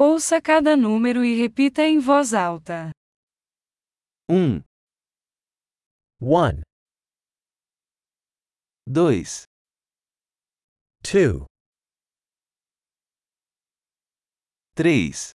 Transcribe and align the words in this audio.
Ouça 0.00 0.40
cada 0.40 0.76
número 0.76 1.24
e 1.24 1.34
repita 1.34 1.82
em 1.82 1.98
voz 1.98 2.32
alta. 2.32 2.92
um, 4.30 4.62
one, 6.20 6.62
dois, 8.86 9.44
two, 11.02 11.46
três, 14.76 15.32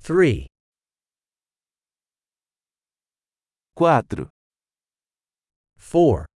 three, 0.00 0.46
quatro, 3.74 4.28
four, 5.76 6.26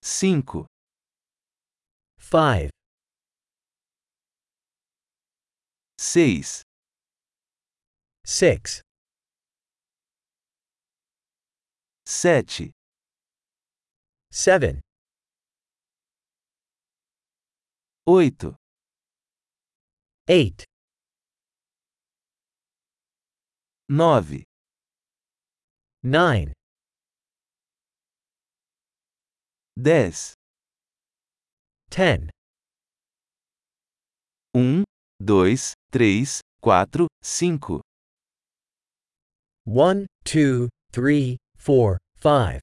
cinco, 0.00 0.64
five, 2.16 2.70
seis, 6.00 6.62
six, 8.24 8.80
sete, 12.06 12.72
seven, 14.32 14.80
oito, 18.08 18.56
eight, 20.26 20.64
nove, 23.90 24.44
nine, 26.02 26.54
dez, 29.78 30.32
ten, 31.90 32.30
um, 34.54 34.82
dois, 35.22 35.74
três, 35.90 36.40
quatro, 36.60 37.06
cinco, 37.22 37.80
one, 39.64 40.06
two, 40.24 40.68
three, 40.92 41.36
four, 41.56 41.98
five, 42.16 42.60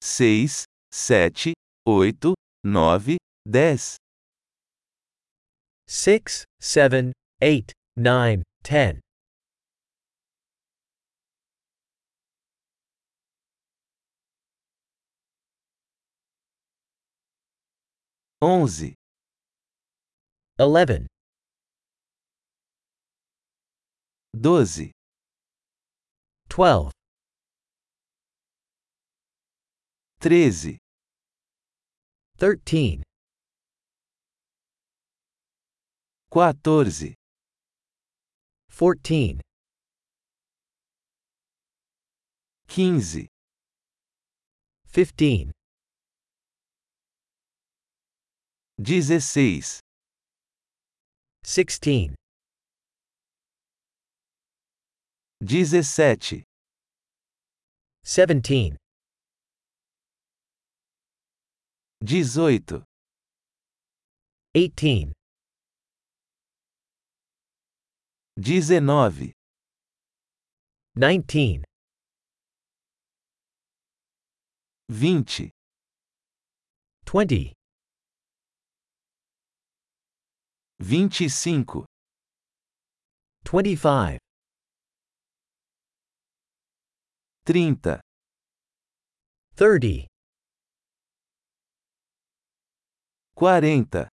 seis, 0.00 0.64
sete, 0.92 1.52
oito, 1.86 2.34
nove, 2.64 3.16
dez, 3.48 3.96
six, 5.86 6.44
seven, 6.60 7.12
eight, 7.40 7.72
nine, 7.96 8.42
ten, 8.62 9.00
onze, 18.42 18.92
eleven, 20.58 21.06
doze, 24.34 24.90
twelve, 26.48 26.90
treze, 30.20 30.76
thirteen, 32.36 33.04
quatorze, 36.28 37.14
fourteen, 38.68 39.40
quinze, 42.66 43.28
fifteen, 44.84 45.52
dezesseis, 48.80 49.80
sixteen, 51.44 52.14
dezessete, 55.42 56.44
seventeen, 58.04 58.76
dezoito, 62.02 62.84
eighteen, 64.54 65.12
dezenove, 68.38 69.32
nineteen, 70.96 71.64
vinte, 74.88 75.50
twenty, 77.04 77.52
vinte 80.82 81.20
e 81.24 81.30
cinco, 81.30 81.84
twenty-five, 83.44 84.18
trinta, 87.44 88.00
thirty, 89.54 90.08
quarenta, 93.36 94.08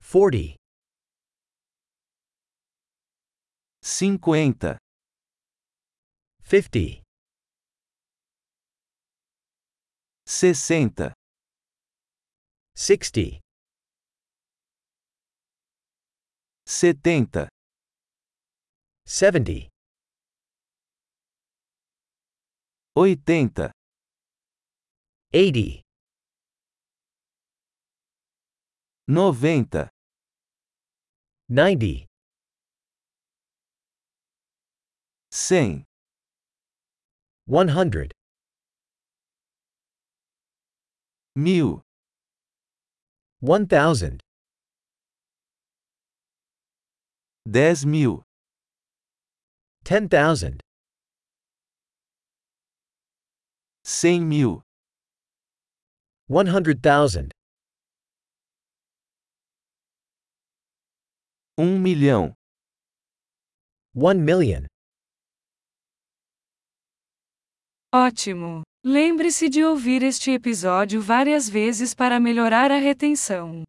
forty, 0.00 0.54
cinquenta, 3.82 4.78
fifty, 6.40 7.02
sessenta, 10.24 11.12
sixty, 12.76 13.40
setenta, 16.66 17.48
seventy, 19.06 19.68
oitenta, 22.96 23.70
eighty, 25.32 25.82
noventa, 29.06 29.88
ninety, 31.48 32.06
cem, 35.30 35.84
one 37.46 37.68
hundred, 37.68 38.12
mil, 41.36 41.82
one 43.38 43.66
thousand, 43.68 44.20
dez 47.46 47.84
mil, 47.84 48.22
ten 49.84 50.08
thousand, 50.08 50.58
cem 53.84 54.20
mil, 54.20 54.62
one 56.28 56.50
hundred 56.50 56.82
thousand, 56.82 57.30
um 61.56 61.78
milhão. 61.78 62.34
one 63.94 64.20
million. 64.20 64.66
Ótimo! 67.94 68.62
Lembre-se 68.84 69.48
de 69.48 69.64
ouvir 69.64 70.02
este 70.02 70.32
episódio 70.32 71.00
várias 71.00 71.48
vezes 71.48 71.94
para 71.94 72.20
melhorar 72.20 72.70
a 72.70 72.76
retenção. 72.76 73.62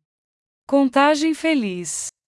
Contagem 0.67 1.33
feliz. 1.33 2.09